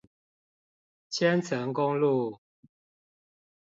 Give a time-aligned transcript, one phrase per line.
[1.11, 2.41] 千層公路